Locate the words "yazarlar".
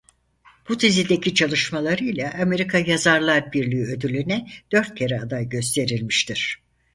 2.77-3.53